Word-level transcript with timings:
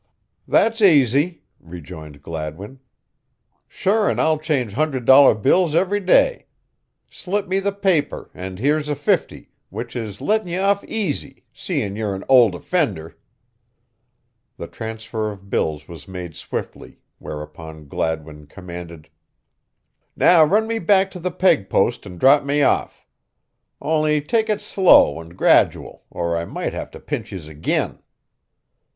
"That's 0.47 0.81
aisy," 0.81 1.43
rejoined 1.59 2.23
Gladwin. 2.23 2.79
"Sure'n 3.67 4.19
I 4.19 4.35
change 4.37 4.73
hundred 4.73 5.05
dollar 5.05 5.35
bills 5.35 5.75
ivry 5.75 5.99
day. 5.99 6.47
Slip 7.07 7.47
me 7.47 7.59
the 7.59 7.71
paper 7.71 8.31
an' 8.33 8.57
here's 8.57 8.89
a 8.89 8.95
fifty, 8.95 9.51
which 9.69 9.95
is 9.95 10.19
lettin' 10.19 10.47
ye 10.47 10.57
off 10.57 10.83
aisy, 10.85 11.43
seein' 11.53 11.95
ye're 11.95 12.15
an 12.15 12.23
ould 12.31 12.55
offinder." 12.55 13.13
The 14.57 14.65
transfer 14.65 15.29
of 15.29 15.51
bills 15.51 15.87
was 15.87 16.07
made 16.07 16.35
swiftly, 16.35 16.97
whereupon 17.19 17.87
Gladwin 17.87 18.47
commanded: 18.47 19.07
"Now 20.15 20.43
run 20.43 20.65
me 20.65 20.79
back 20.79 21.11
to 21.11 21.19
me 21.19 21.29
peg 21.29 21.69
post 21.69 22.07
an' 22.07 22.17
drop 22.17 22.43
me 22.43 22.63
off, 22.63 23.05
on'y 23.79 24.19
take 24.19 24.49
it 24.49 24.61
slow 24.61 25.19
an' 25.21 25.35
gradual 25.35 26.05
or 26.09 26.35
I 26.35 26.45
might 26.45 26.73
have 26.73 26.89
to 26.89 26.99
pinch 26.99 27.31
yez 27.31 27.47
again." 27.47 28.01